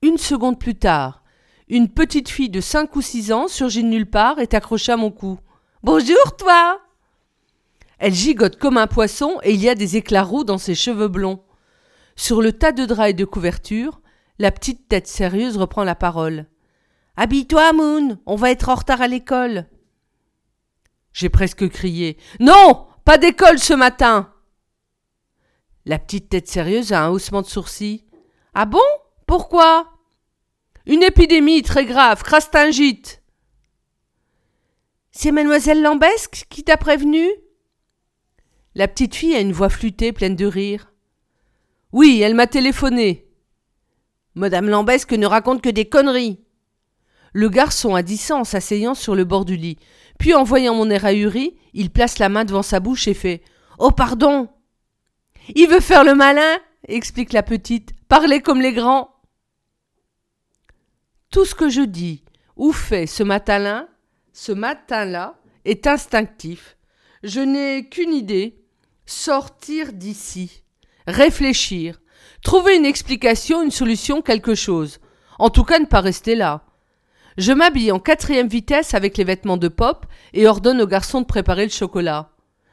Une 0.02 0.18
seconde 0.18 0.60
plus 0.60 0.76
tard, 0.76 1.24
une 1.68 1.90
petite 1.90 2.30
fille 2.30 2.50
de 2.50 2.62
cinq 2.62 2.96
ou 2.96 3.02
six 3.02 3.32
ans 3.32 3.48
surgit 3.48 3.84
de 3.84 3.90
nulle 3.90 4.10
part 4.10 4.40
et 4.40 4.54
accrochée 4.54 4.92
à 4.92 4.98
mon 4.98 5.12
cou. 5.12 5.40
Bonjour, 5.82 6.36
toi 6.38 6.82
Elle 7.98 8.14
gigote 8.14 8.58
comme 8.58 8.78
un 8.78 8.88
poisson 8.88 9.40
et 9.44 9.54
il 9.54 9.62
y 9.62 9.70
a 9.70 9.76
des 9.76 9.98
éclats 9.98 10.24
roux 10.24 10.44
dans 10.44 10.58
ses 10.58 10.76
cheveux 10.76 11.08
blonds. 11.08 11.42
Sur 12.16 12.42
le 12.42 12.54
tas 12.54 12.72
de 12.72 12.86
draps 12.86 13.10
et 13.10 13.14
de 13.14 13.26
couvertures, 13.26 14.02
la 14.38 14.52
petite 14.52 14.88
tête 14.88 15.08
sérieuse 15.08 15.58
reprend 15.58 15.84
la 15.84 15.96
parole. 15.96 16.46
Habille-toi, 17.18 17.74
Moon, 17.74 18.20
on 18.26 18.36
va 18.36 18.52
être 18.52 18.70
en 18.70 18.76
retard 18.76 19.02
à 19.02 19.08
l'école. 19.08 19.68
J'ai 21.14 21.30
presque 21.30 21.70
crié. 21.70 22.18
Non 22.40 22.88
pas 23.06 23.20
d'école 23.20 23.60
ce 23.60 23.74
matin. 23.74 24.34
La 25.86 26.00
petite 26.00 26.30
tête 26.30 26.48
sérieuse 26.48 26.92
a 26.92 27.06
un 27.06 27.10
haussement 27.10 27.44
de 27.44 27.48
sourcils. 27.48 28.04
Ah 28.56 28.66
bon? 28.66 28.80
Pourquoi? 29.28 29.94
Une 30.88 31.04
épidémie 31.04 31.62
très 31.62 31.86
grave, 31.86 32.24
crastingite. 32.24 33.22
C'est 35.12 35.32
mademoiselle 35.32 35.84
Lambesque 35.84 36.48
qui 36.50 36.64
t'a 36.64 36.78
prévenu? 36.78 37.30
La 38.74 38.88
petite 38.88 39.14
fille 39.14 39.36
a 39.36 39.40
une 39.40 39.54
voix 39.54 39.70
flûtée 39.70 40.12
pleine 40.12 40.36
de 40.36 40.48
rire. 40.48 40.92
Oui, 41.92 42.22
elle 42.22 42.36
m'a 42.36 42.48
téléphoné. 42.48 43.30
Madame 44.34 44.68
Lambesque 44.68 45.14
ne 45.14 45.28
raconte 45.28 45.62
que 45.62 45.70
des 45.70 45.88
conneries. 45.88 46.44
Le 47.36 47.50
garçon 47.50 47.96
a 47.96 48.02
dit 48.02 48.16
ça 48.16 48.38
en 48.38 48.46
s'asseyant 48.46 48.94
sur 48.94 49.14
le 49.14 49.26
bord 49.26 49.44
du 49.44 49.58
lit. 49.58 49.78
Puis, 50.18 50.34
en 50.34 50.46
voyant 50.46 50.74
mon 50.74 50.90
air 50.90 51.04
ahuri, 51.04 51.58
il 51.74 51.90
place 51.90 52.18
la 52.18 52.30
main 52.30 52.46
devant 52.46 52.64
sa 52.64 52.80
bouche 52.80 53.10
et 53.10 53.14
fait 53.14 53.44
Oh, 53.78 53.92
pardon 53.92 54.48
Il 55.54 55.68
veut 55.68 55.82
faire 55.82 56.06
le 56.06 56.16
malin 56.16 56.60
explique 56.88 57.34
la 57.34 57.44
petite. 57.44 57.92
Parlez 58.08 58.40
comme 58.40 58.62
les 58.62 58.72
grands. 58.72 59.10
Tout 61.30 61.44
ce 61.44 61.56
que 61.56 61.68
je 61.68 61.82
dis 61.82 62.24
ou 62.56 62.72
fais 62.72 63.06
ce 63.06 63.24
matin-là, 63.24 63.90
ce 64.32 64.54
matin-là, 64.54 65.38
est 65.66 65.88
instinctif. 65.88 66.78
Je 67.22 67.42
n'ai 67.42 67.90
qu'une 67.90 68.14
idée 68.14 68.64
sortir 69.06 69.92
d'ici, 69.92 70.64
réfléchir, 71.06 72.00
trouver 72.42 72.78
une 72.78 72.86
explication, 72.86 73.62
une 73.62 73.72
solution, 73.72 74.22
quelque 74.22 74.56
chose. 74.56 75.00
En 75.38 75.50
tout 75.50 75.66
cas, 75.66 75.80
ne 75.80 75.86
pas 75.86 76.00
rester 76.00 76.36
là. 76.36 76.64
Je 77.38 77.52
m'habille 77.52 77.92
en 77.92 78.00
quatrième 78.00 78.48
vitesse 78.48 78.94
avec 78.94 79.18
les 79.18 79.24
vêtements 79.24 79.58
de 79.58 79.68
Pop 79.68 80.06
et 80.34 80.48
ordonne 80.48 80.82
au 80.82 80.88
garçon 80.88 81.22
de 81.22 81.26
préparer 81.26 81.66
le 81.66 81.72
chocolat. 81.72 82.30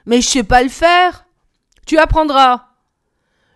Mais 0.06 0.20
je 0.20 0.28
sais 0.28 0.44
pas 0.44 0.62
le 0.62 0.68
faire. 0.68 1.26
Tu 1.86 1.98
apprendras. 1.98 2.68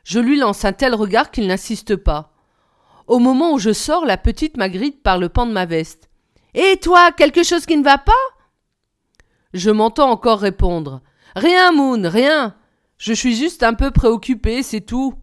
Je 0.04 0.18
lui 0.18 0.38
lance 0.38 0.64
un 0.64 0.72
tel 0.72 0.94
regard 0.94 1.30
qu'il 1.30 1.46
n'insiste 1.46 1.96
pas. 1.96 2.32
Au 3.06 3.18
moment 3.18 3.52
où 3.52 3.58
je 3.58 3.72
sors, 3.72 4.04
la 4.04 4.16
petite 4.16 4.56
m'agrippe 4.56 5.02
par 5.02 5.18
le 5.18 5.28
pan 5.28 5.46
de 5.46 5.52
ma 5.52 5.64
veste. 5.64 6.10
Et 6.54 6.76
toi, 6.78 7.12
quelque 7.12 7.44
chose 7.44 7.66
qui 7.66 7.76
ne 7.76 7.84
va 7.84 7.98
pas? 7.98 8.12
Je 9.52 9.70
m'entends 9.70 10.10
encore 10.10 10.40
répondre. 10.40 11.02
Rien, 11.36 11.70
Moon, 11.70 12.08
rien. 12.08 12.56
Je 12.98 13.12
suis 13.12 13.36
juste 13.36 13.62
un 13.62 13.74
peu 13.74 13.90
préoccupé, 13.90 14.62
c'est 14.62 14.80
tout. 14.80 15.14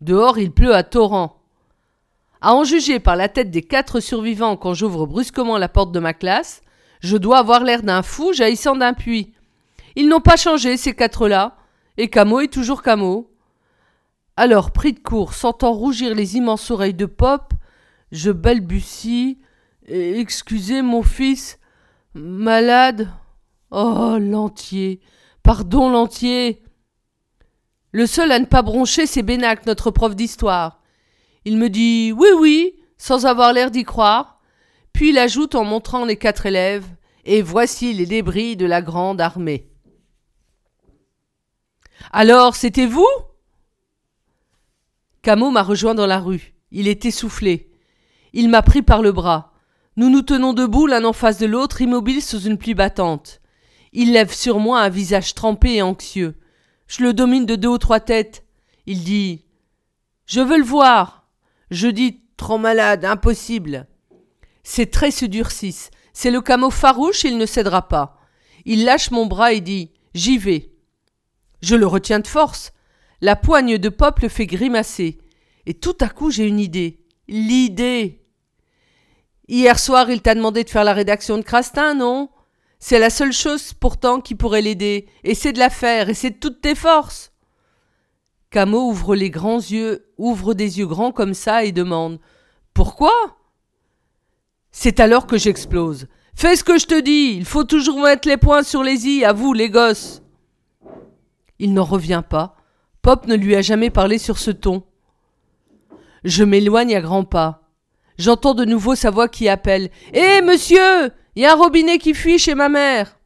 Dehors, 0.00 0.38
il 0.38 0.50
pleut 0.50 0.74
à 0.74 0.82
torrent. 0.82 1.39
À 2.40 2.54
en 2.54 2.64
juger 2.64 3.00
par 3.00 3.16
la 3.16 3.28
tête 3.28 3.50
des 3.50 3.62
quatre 3.62 4.00
survivants 4.00 4.56
quand 4.56 4.72
j'ouvre 4.72 5.06
brusquement 5.06 5.58
la 5.58 5.68
porte 5.68 5.92
de 5.92 6.00
ma 6.00 6.14
classe, 6.14 6.62
je 7.00 7.16
dois 7.16 7.38
avoir 7.38 7.64
l'air 7.64 7.82
d'un 7.82 8.02
fou 8.02 8.32
jaillissant 8.32 8.76
d'un 8.76 8.94
puits. 8.94 9.34
Ils 9.96 10.08
n'ont 10.08 10.20
pas 10.20 10.36
changé, 10.36 10.76
ces 10.76 10.94
quatre-là, 10.94 11.56
et 11.96 12.08
Camo 12.08 12.40
est 12.40 12.52
toujours 12.52 12.82
Camo. 12.82 13.30
Alors, 14.36 14.70
pris 14.70 14.94
de 14.94 15.00
court, 15.00 15.34
sentant 15.34 15.72
rougir 15.72 16.14
les 16.14 16.36
immenses 16.36 16.70
oreilles 16.70 16.94
de 16.94 17.06
Pop, 17.06 17.52
je 18.10 18.30
balbutie. 18.30 19.38
Excusez 19.86 20.82
mon 20.82 21.02
fils. 21.02 21.58
Malade. 22.14 23.10
Oh, 23.70 24.16
l'entier. 24.18 25.00
Pardon, 25.42 25.90
l'entier. 25.90 26.62
Le 27.92 28.06
seul 28.06 28.32
à 28.32 28.38
ne 28.38 28.46
pas 28.46 28.62
broncher, 28.62 29.06
c'est 29.06 29.22
Bénac, 29.22 29.66
notre 29.66 29.90
prof 29.90 30.16
d'histoire. 30.16 30.79
Il 31.44 31.56
me 31.56 31.68
dit 31.68 32.12
oui, 32.12 32.28
oui, 32.38 32.74
sans 32.98 33.26
avoir 33.26 33.52
l'air 33.52 33.70
d'y 33.70 33.84
croire, 33.84 34.40
puis 34.92 35.10
il 35.10 35.18
ajoute 35.18 35.54
en 35.54 35.64
montrant 35.64 36.04
les 36.04 36.16
quatre 36.16 36.46
élèves 36.46 36.86
Et 37.24 37.42
voici 37.42 37.92
les 37.92 38.06
débris 38.06 38.56
de 38.56 38.66
la 38.66 38.82
grande 38.82 39.20
armée. 39.20 39.68
Alors, 42.12 42.56
c'était 42.56 42.86
vous? 42.86 43.08
Camo 45.22 45.50
m'a 45.50 45.62
rejoint 45.62 45.94
dans 45.94 46.06
la 46.06 46.18
rue. 46.18 46.54
Il 46.70 46.88
était 46.88 47.10
soufflé. 47.10 47.70
Il 48.32 48.48
m'a 48.48 48.62
pris 48.62 48.82
par 48.82 49.02
le 49.02 49.12
bras. 49.12 49.52
Nous 49.96 50.08
nous 50.08 50.22
tenons 50.22 50.54
debout 50.54 50.86
l'un 50.86 51.04
en 51.04 51.12
face 51.12 51.38
de 51.38 51.46
l'autre, 51.46 51.82
immobiles 51.82 52.22
sous 52.22 52.40
une 52.40 52.56
pluie 52.58 52.74
battante. 52.74 53.40
Il 53.92 54.12
lève 54.12 54.32
sur 54.32 54.60
moi 54.60 54.80
un 54.80 54.88
visage 54.88 55.34
trempé 55.34 55.74
et 55.74 55.82
anxieux. 55.82 56.38
Je 56.86 57.02
le 57.02 57.12
domine 57.12 57.44
de 57.44 57.56
deux 57.56 57.68
ou 57.68 57.78
trois 57.78 58.00
têtes. 58.00 58.44
Il 58.86 59.04
dit 59.04 59.44
Je 60.26 60.40
veux 60.40 60.58
le 60.58 60.64
voir. 60.64 61.19
Je 61.70 61.88
dis 61.88 62.20
Trop 62.36 62.56
malade, 62.58 63.04
impossible. 63.04 63.86
Ses 64.62 64.86
traits 64.86 65.12
se 65.12 65.26
durcissent. 65.26 65.90
C'est 66.12 66.30
le 66.30 66.40
camot 66.40 66.70
farouche, 66.70 67.24
il 67.24 67.36
ne 67.36 67.44
cédera 67.44 67.86
pas. 67.86 68.18
Il 68.64 68.84
lâche 68.84 69.10
mon 69.10 69.26
bras 69.26 69.52
et 69.52 69.60
dit 69.60 69.92
J'y 70.14 70.38
vais. 70.38 70.72
Je 71.60 71.76
le 71.76 71.86
retiens 71.86 72.20
de 72.20 72.26
force. 72.26 72.72
La 73.20 73.36
poigne 73.36 73.76
de 73.76 73.88
Pop 73.90 74.20
le 74.20 74.28
fait 74.28 74.46
grimacer. 74.46 75.18
Et 75.66 75.74
tout 75.74 75.96
à 76.00 76.08
coup, 76.08 76.30
j'ai 76.30 76.46
une 76.46 76.60
idée. 76.60 77.04
L'idée. 77.28 78.24
Hier 79.46 79.78
soir, 79.78 80.10
il 80.10 80.22
t'a 80.22 80.34
demandé 80.34 80.64
de 80.64 80.70
faire 80.70 80.84
la 80.84 80.94
rédaction 80.94 81.36
de 81.36 81.42
Crastin, 81.42 81.94
non? 81.94 82.30
C'est 82.78 82.98
la 82.98 83.10
seule 83.10 83.32
chose 83.32 83.74
pourtant 83.74 84.20
qui 84.20 84.34
pourrait 84.34 84.62
l'aider. 84.62 85.06
Essaie 85.24 85.52
de 85.52 85.58
la 85.58 85.68
faire, 85.68 86.08
essaie 86.08 86.30
de 86.30 86.38
toutes 86.38 86.62
tes 86.62 86.74
forces. 86.74 87.32
Camo 88.50 88.88
ouvre 88.88 89.14
les 89.14 89.30
grands 89.30 89.58
yeux, 89.58 90.06
ouvre 90.18 90.54
des 90.54 90.80
yeux 90.80 90.86
grands 90.86 91.12
comme 91.12 91.34
ça 91.34 91.64
et 91.64 91.70
demande 91.70 92.18
Pourquoi? 92.74 93.12
C'est 94.72 94.98
alors 94.98 95.28
que 95.28 95.38
j'explose. 95.38 96.08
Fais 96.34 96.56
ce 96.56 96.64
que 96.64 96.78
je 96.78 96.86
te 96.86 97.00
dis, 97.00 97.34
il 97.36 97.44
faut 97.44 97.62
toujours 97.62 98.00
mettre 98.00 98.26
les 98.26 98.36
points 98.36 98.64
sur 98.64 98.82
les 98.82 99.06
i, 99.06 99.24
à 99.24 99.32
vous, 99.32 99.52
les 99.52 99.70
gosses. 99.70 100.22
Il 101.60 101.74
n'en 101.74 101.84
revient 101.84 102.22
pas. 102.28 102.56
Pop 103.02 103.26
ne 103.26 103.36
lui 103.36 103.54
a 103.54 103.62
jamais 103.62 103.90
parlé 103.90 104.18
sur 104.18 104.38
ce 104.38 104.50
ton. 104.50 104.82
Je 106.24 106.42
m'éloigne 106.42 106.96
à 106.96 107.00
grands 107.00 107.24
pas. 107.24 107.68
J'entends 108.18 108.54
de 108.54 108.64
nouveau 108.64 108.96
sa 108.96 109.10
voix 109.10 109.28
qui 109.28 109.48
appelle. 109.48 109.90
Hé, 110.12 110.42
monsieur 110.42 111.12
Il 111.36 111.42
y 111.42 111.46
a 111.46 111.52
un 111.52 111.56
robinet 111.56 111.98
qui 111.98 112.14
fuit 112.14 112.38
chez 112.38 112.56
ma 112.56 112.68
mère 112.68 113.16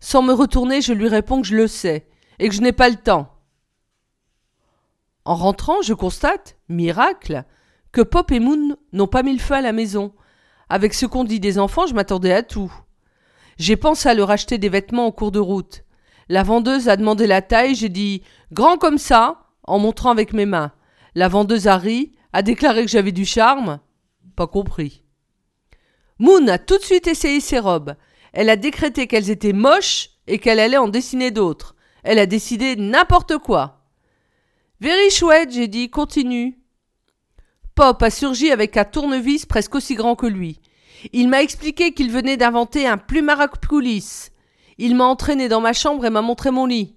Sans 0.00 0.22
me 0.22 0.32
retourner, 0.32 0.80
je 0.80 0.94
lui 0.94 1.08
réponds 1.08 1.42
que 1.42 1.46
je 1.46 1.56
le 1.56 1.68
sais, 1.68 2.06
et 2.38 2.48
que 2.48 2.54
je 2.54 2.62
n'ai 2.62 2.72
pas 2.72 2.88
le 2.88 2.96
temps. 2.96 3.39
En 5.30 5.36
rentrant, 5.36 5.80
je 5.80 5.94
constate, 5.94 6.56
miracle, 6.68 7.44
que 7.92 8.00
Pop 8.00 8.32
et 8.32 8.40
Moon 8.40 8.76
n'ont 8.92 9.06
pas 9.06 9.22
mis 9.22 9.32
le 9.32 9.38
feu 9.38 9.54
à 9.54 9.60
la 9.60 9.70
maison. 9.70 10.12
Avec 10.68 10.92
ce 10.92 11.06
qu'on 11.06 11.22
dit 11.22 11.38
des 11.38 11.60
enfants, 11.60 11.86
je 11.86 11.94
m'attendais 11.94 12.32
à 12.32 12.42
tout. 12.42 12.72
J'ai 13.56 13.76
pensé 13.76 14.08
à 14.08 14.14
leur 14.14 14.32
acheter 14.32 14.58
des 14.58 14.68
vêtements 14.68 15.06
en 15.06 15.12
cours 15.12 15.30
de 15.30 15.38
route. 15.38 15.84
La 16.28 16.42
vendeuse 16.42 16.88
a 16.88 16.96
demandé 16.96 17.28
la 17.28 17.42
taille, 17.42 17.76
j'ai 17.76 17.88
dit 17.88 18.24
grand 18.50 18.76
comme 18.76 18.98
ça, 18.98 19.44
en 19.68 19.78
montrant 19.78 20.10
avec 20.10 20.32
mes 20.32 20.46
mains. 20.46 20.72
La 21.14 21.28
vendeuse 21.28 21.68
a 21.68 21.76
ri, 21.76 22.10
a 22.32 22.42
déclaré 22.42 22.84
que 22.84 22.90
j'avais 22.90 23.12
du 23.12 23.24
charme. 23.24 23.78
Pas 24.34 24.48
compris. 24.48 25.04
Moon 26.18 26.48
a 26.48 26.58
tout 26.58 26.78
de 26.78 26.82
suite 26.82 27.06
essayé 27.06 27.38
ses 27.38 27.60
robes. 27.60 27.94
Elle 28.32 28.50
a 28.50 28.56
décrété 28.56 29.06
qu'elles 29.06 29.30
étaient 29.30 29.52
moches 29.52 30.10
et 30.26 30.40
qu'elle 30.40 30.58
allait 30.58 30.76
en 30.76 30.88
dessiner 30.88 31.30
d'autres. 31.30 31.76
Elle 32.02 32.18
a 32.18 32.26
décidé 32.26 32.74
n'importe 32.74 33.38
quoi. 33.38 33.79
Very 34.80 35.10
chouette, 35.10 35.52
j'ai 35.52 35.68
dit, 35.68 35.90
continue. 35.90 36.58
Pop 37.74 38.02
a 38.02 38.08
surgi 38.08 38.50
avec 38.50 38.78
un 38.78 38.84
tournevis 38.84 39.44
presque 39.44 39.74
aussi 39.74 39.94
grand 39.94 40.16
que 40.16 40.26
lui. 40.26 40.58
Il 41.12 41.28
m'a 41.28 41.42
expliqué 41.42 41.92
qu'il 41.92 42.10
venait 42.10 42.38
d'inventer 42.38 42.86
un 42.86 42.96
plumard 42.96 43.42
à 43.42 43.48
coulisses. 43.48 44.32
Il 44.78 44.96
m'a 44.96 45.04
entraîné 45.04 45.48
dans 45.48 45.60
ma 45.60 45.74
chambre 45.74 46.06
et 46.06 46.10
m'a 46.10 46.22
montré 46.22 46.50
mon 46.50 46.64
lit. 46.64 46.94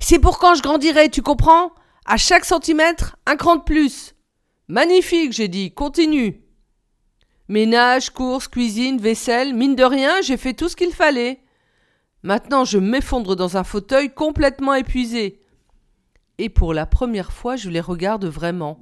C'est 0.00 0.18
pour 0.18 0.38
quand 0.38 0.54
je 0.54 0.62
grandirai, 0.62 1.10
tu 1.10 1.20
comprends? 1.20 1.72
À 2.06 2.16
chaque 2.16 2.46
centimètre, 2.46 3.16
un 3.26 3.36
cran 3.36 3.56
de 3.56 3.62
plus. 3.62 4.14
Magnifique, 4.68 5.32
j'ai 5.32 5.48
dit, 5.48 5.70
continue. 5.70 6.40
Ménage, 7.48 8.08
course, 8.08 8.48
cuisine, 8.48 8.98
vaisselle, 8.98 9.52
mine 9.52 9.76
de 9.76 9.84
rien, 9.84 10.22
j'ai 10.22 10.38
fait 10.38 10.54
tout 10.54 10.70
ce 10.70 10.76
qu'il 10.76 10.94
fallait. 10.94 11.40
Maintenant, 12.22 12.64
je 12.64 12.78
m'effondre 12.78 13.36
dans 13.36 13.58
un 13.58 13.64
fauteuil 13.64 14.14
complètement 14.14 14.72
épuisé. 14.72 15.41
Et 16.38 16.48
pour 16.48 16.74
la 16.74 16.86
première 16.86 17.32
fois, 17.32 17.56
je 17.56 17.70
les 17.70 17.80
regarde 17.80 18.24
vraiment. 18.24 18.80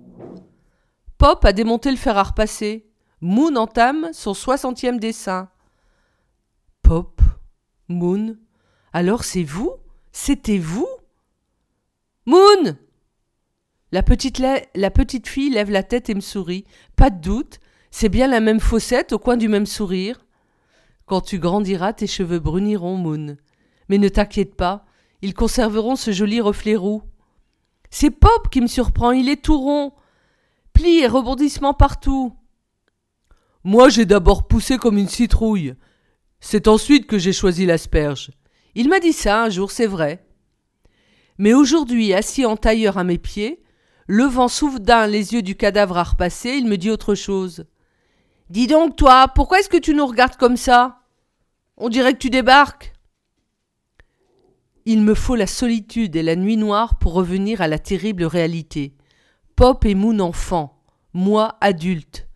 Pop 1.19 1.45
a 1.45 1.53
démonté 1.53 1.91
le 1.91 1.97
fer 1.97 2.17
à 2.17 2.23
repasser. 2.23 2.89
Moon 3.21 3.57
entame 3.57 4.09
son 4.13 4.35
soixantième 4.35 4.99
dessin. 4.99 5.51
Pop, 6.83 7.21
Moon, 7.89 8.37
alors 8.93 9.25
c'est 9.25 9.45
vous? 9.45 9.75
C'était 10.13 10.59
vous? 10.59 10.89
Moon 12.27 12.77
la 13.93 14.05
petite, 14.05 14.39
la 14.39 14.91
petite 14.91 15.27
fille 15.27 15.51
lève 15.51 15.71
la 15.71 15.83
tête 15.83 16.11
et 16.11 16.15
me 16.15 16.21
sourit. 16.21 16.65
Pas 16.95 17.11
de 17.11 17.21
doute, 17.21 17.59
c'est 17.91 18.09
bien 18.09 18.29
la 18.29 18.39
même 18.39 18.61
fossette 18.61 19.13
au 19.13 19.19
coin 19.19 19.37
du 19.37 19.49
même 19.49 19.67
sourire. 19.67 20.21
Quand 21.07 21.21
tu 21.21 21.41
grandiras, 21.41 21.93
tes 21.93 22.07
cheveux 22.07 22.39
bruniront, 22.39 22.97
Moon. 22.97 23.37
Mais 23.89 23.99
ne 23.99 24.09
t'inquiète 24.09 24.55
pas, 24.55 24.85
ils 25.23 25.35
conserveront 25.35 25.97
ce 25.97 26.13
joli 26.13 26.41
reflet 26.41 26.77
roux. 26.77 27.03
C'est 27.91 28.11
Pop 28.11 28.49
qui 28.51 28.61
me 28.61 28.67
surprend, 28.67 29.11
il 29.13 29.29
est 29.29 29.43
tout 29.43 29.59
rond. 29.59 29.93
Plis 30.73 31.01
et 31.01 31.07
rebondissements 31.07 31.75
partout. 31.75 32.33
Moi, 33.65 33.89
j'ai 33.89 34.07
d'abord 34.07 34.47
poussé 34.49 34.79
comme 34.79 34.97
une 34.97 35.09
citrouille. 35.09 35.75
C'est 36.41 36.69
ensuite 36.69 37.07
que 37.07 37.19
j'ai 37.19 37.33
choisi 37.33 37.67
l'asperge. 37.67 38.31
Il 38.75 38.89
m'a 38.89 39.01
dit 39.01 39.13
ça 39.13 39.43
un 39.43 39.51
jour, 39.51 39.71
c'est 39.71 39.87
vrai. 39.87 40.25
Mais 41.37 41.53
aujourd'hui, 41.53 42.15
assis 42.15 42.47
en 42.47 42.57
tailleur 42.57 42.97
à 42.97 43.05
mes 43.05 43.19
pieds, 43.19 43.63
levant 44.07 44.49
soudain 44.49 45.07
les 45.07 45.35
yeux 45.35 45.43
du 45.43 45.57
cadavre 45.57 45.99
à 45.99 46.05
repasser, 46.05 46.51
il 46.51 46.67
me 46.67 46.77
dit 46.77 46.91
autre 46.91 47.15
chose. 47.15 47.65
Dis 48.49 48.67
donc, 48.67 48.97
toi, 48.97 49.29
pourquoi 49.29 49.61
est-ce 49.61 49.69
que 49.69 49.77
tu 49.77 49.95
nous 49.95 50.07
regardes 50.07 50.37
comme 50.37 50.57
ça? 50.57 51.01
On 51.77 51.89
dirait 51.89 52.15
que 52.15 52.19
tu 52.19 52.31
débarques. 52.31 52.93
Il 54.93 55.03
me 55.03 55.15
faut 55.15 55.37
la 55.37 55.47
solitude 55.47 56.17
et 56.17 56.23
la 56.25 56.35
nuit 56.35 56.57
noire 56.57 56.99
pour 56.99 57.13
revenir 57.13 57.61
à 57.61 57.69
la 57.69 57.79
terrible 57.79 58.25
réalité. 58.25 58.97
Pop 59.55 59.85
et 59.85 59.95
Moon 59.95 60.19
enfant, 60.19 60.83
moi 61.13 61.59
adulte. 61.61 62.27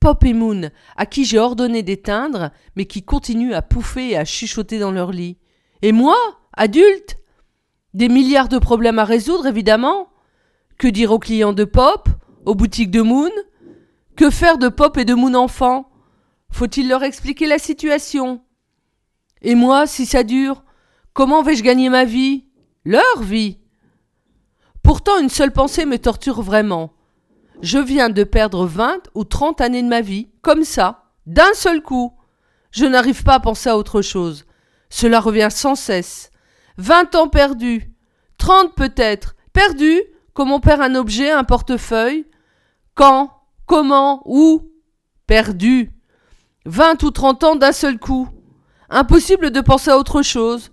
Pop 0.00 0.24
et 0.24 0.32
Moon, 0.32 0.70
à 0.96 1.06
qui 1.06 1.24
j'ai 1.24 1.38
ordonné 1.38 1.84
d'éteindre, 1.84 2.50
mais 2.74 2.86
qui 2.86 3.04
continuent 3.04 3.54
à 3.54 3.62
pouffer 3.62 4.10
et 4.10 4.16
à 4.16 4.24
chuchoter 4.24 4.80
dans 4.80 4.90
leur 4.90 5.12
lit. 5.12 5.38
Et 5.80 5.92
moi, 5.92 6.16
adulte? 6.54 7.18
Des 7.94 8.08
milliards 8.08 8.48
de 8.48 8.58
problèmes 8.58 8.98
à 8.98 9.04
résoudre, 9.04 9.46
évidemment. 9.46 10.08
Que 10.76 10.88
dire 10.88 11.12
aux 11.12 11.20
clients 11.20 11.52
de 11.52 11.62
Pop 11.62 12.08
Aux 12.46 12.56
boutiques 12.56 12.90
de 12.90 13.02
Moon? 13.02 13.30
Que 14.16 14.30
faire 14.30 14.58
de 14.58 14.66
Pop 14.66 14.98
et 14.98 15.04
de 15.04 15.14
Moon 15.14 15.34
enfant 15.34 15.88
Faut-il 16.50 16.88
leur 16.88 17.04
expliquer 17.04 17.46
la 17.46 17.60
situation? 17.60 18.42
Et 19.40 19.54
moi, 19.54 19.86
si 19.86 20.04
ça 20.04 20.24
dure, 20.24 20.64
comment 21.12 21.42
vais-je 21.42 21.62
gagner 21.62 21.88
ma 21.88 22.04
vie? 22.04 22.44
Leur 22.84 23.22
vie 23.22 23.58
Pourtant, 24.82 25.18
une 25.18 25.28
seule 25.28 25.52
pensée 25.52 25.84
me 25.84 25.98
torture 25.98 26.42
vraiment. 26.42 26.92
Je 27.62 27.78
viens 27.78 28.08
de 28.08 28.24
perdre 28.24 28.66
vingt 28.66 29.02
ou 29.14 29.24
trente 29.24 29.60
années 29.60 29.82
de 29.82 29.88
ma 29.88 30.00
vie, 30.00 30.28
comme 30.40 30.64
ça, 30.64 31.04
d'un 31.26 31.52
seul 31.54 31.82
coup. 31.82 32.14
Je 32.70 32.86
n'arrive 32.86 33.22
pas 33.22 33.34
à 33.34 33.40
penser 33.40 33.68
à 33.68 33.76
autre 33.76 34.00
chose. 34.00 34.46
Cela 34.88 35.20
revient 35.20 35.48
sans 35.50 35.74
cesse. 35.74 36.30
Vingt 36.78 37.14
ans 37.14 37.28
perdus. 37.28 37.92
Trente 38.38 38.74
peut-être. 38.74 39.36
Perdus, 39.52 40.02
comme 40.32 40.52
on 40.52 40.60
perd 40.60 40.80
un 40.80 40.94
objet, 40.94 41.30
un 41.30 41.44
portefeuille. 41.44 42.26
Quand? 42.94 43.30
Comment? 43.66 44.22
Où? 44.24 44.72
Perdus. 45.26 45.92
Vingt 46.64 47.02
ou 47.02 47.10
trente 47.10 47.44
ans 47.44 47.56
d'un 47.56 47.72
seul 47.72 47.98
coup. 47.98 48.28
Impossible 48.88 49.50
de 49.50 49.60
penser 49.60 49.90
à 49.90 49.98
autre 49.98 50.22
chose. 50.22 50.70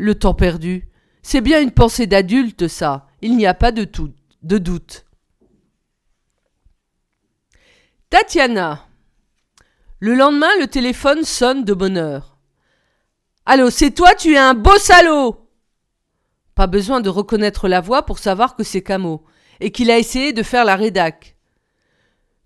Le 0.00 0.14
temps 0.14 0.32
perdu. 0.32 0.88
C'est 1.20 1.42
bien 1.42 1.60
une 1.60 1.72
pensée 1.72 2.06
d'adulte, 2.06 2.68
ça. 2.68 3.06
Il 3.20 3.36
n'y 3.36 3.46
a 3.46 3.52
pas 3.52 3.70
de, 3.70 3.84
doute. 4.40 5.04
Tatiana. 8.08 8.86
Le 9.98 10.14
lendemain, 10.14 10.48
le 10.58 10.68
téléphone 10.68 11.22
sonne 11.24 11.66
de 11.66 11.74
bonne 11.74 11.98
heure. 11.98 12.38
Allô, 13.44 13.68
c'est 13.68 13.90
toi, 13.90 14.14
tu 14.14 14.32
es 14.32 14.38
un 14.38 14.54
beau 14.54 14.78
salaud 14.78 15.46
Pas 16.54 16.66
besoin 16.66 17.02
de 17.02 17.10
reconnaître 17.10 17.68
la 17.68 17.82
voix 17.82 18.06
pour 18.06 18.20
savoir 18.20 18.56
que 18.56 18.64
c'est 18.64 18.82
Camo, 18.82 19.26
et 19.60 19.70
qu'il 19.70 19.90
a 19.90 19.98
essayé 19.98 20.32
de 20.32 20.42
faire 20.42 20.64
la 20.64 20.76
rédac. 20.76 21.36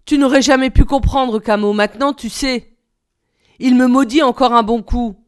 Tu 0.06 0.18
n'aurais 0.18 0.42
jamais 0.42 0.70
pu 0.70 0.84
comprendre, 0.84 1.38
Camo, 1.38 1.72
maintenant 1.72 2.14
tu 2.14 2.30
sais. 2.30 2.74
Il 3.60 3.76
me 3.76 3.86
maudit 3.86 4.22
encore 4.22 4.54
un 4.54 4.64
bon 4.64 4.82
coup. 4.82 5.23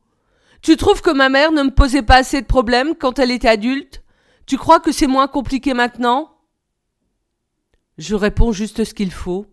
Tu 0.62 0.76
trouves 0.76 1.02
que 1.02 1.10
ma 1.10 1.28
mère 1.28 1.52
ne 1.52 1.62
me 1.62 1.70
posait 1.70 2.02
pas 2.02 2.16
assez 2.16 2.40
de 2.40 2.46
problèmes 2.46 2.94
quand 2.94 3.18
elle 3.18 3.30
était 3.30 3.48
adulte? 3.48 4.02
Tu 4.46 4.56
crois 4.56 4.80
que 4.80 4.92
c'est 4.92 5.06
moins 5.06 5.28
compliqué 5.28 5.74
maintenant? 5.74 6.30
Je 7.98 8.14
réponds 8.14 8.52
juste 8.52 8.84
ce 8.84 8.94
qu'il 8.94 9.10
faut. 9.10 9.46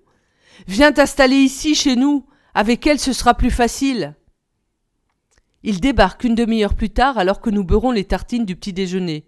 Viens 0.67 0.91
t'installer 0.91 1.38
ici 1.38 1.75
chez 1.75 1.95
nous. 1.95 2.25
Avec 2.53 2.86
elle, 2.86 3.00
ce 3.00 3.13
sera 3.13 3.33
plus 3.33 3.51
facile. 3.51 4.15
Il 5.63 5.79
débarque 5.79 6.24
une 6.24 6.36
demi-heure 6.36 6.75
plus 6.75 6.89
tard 6.89 7.17
alors 7.17 7.41
que 7.41 7.50
nous 7.50 7.63
beurrons 7.63 7.91
les 7.91 8.03
tartines 8.03 8.45
du 8.45 8.55
petit 8.55 8.74
déjeuner. 8.74 9.25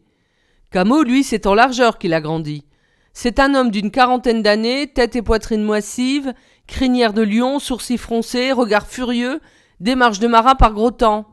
Camo, 0.70 1.03
lui, 1.03 1.24
c'est 1.24 1.48
en 1.48 1.55
largeur 1.55 1.98
qu'il 1.98 2.13
a 2.13 2.22
grandi. 2.22 2.65
C'est 3.13 3.39
un 3.39 3.55
homme 3.55 3.72
d'une 3.72 3.91
quarantaine 3.91 4.44
d'années, 4.44 4.88
tête 4.88 5.15
et 5.15 5.22
poitrine 5.22 5.63
moissive, 5.63 6.34
Crinière 6.67 7.13
de 7.13 7.22
lion, 7.22 7.60
sourcils 7.60 7.98
froncés, 7.98 8.51
regard 8.51 8.88
furieux, 8.88 9.39
démarche 9.79 10.20
de 10.20 10.27
marin 10.27 10.55
par 10.55 10.74
gros 10.74 10.91
temps. 10.91 11.27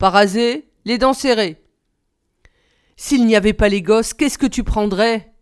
Parasé, 0.00 0.66
les 0.86 0.96
dents 0.96 1.12
serrées. 1.12 1.62
S'il 2.96 3.26
n'y 3.26 3.36
avait 3.36 3.52
pas 3.52 3.68
les 3.68 3.82
gosses, 3.82 4.14
qu'est-ce 4.14 4.38
que 4.38 4.46
tu 4.46 4.64
prendrais? 4.64 5.34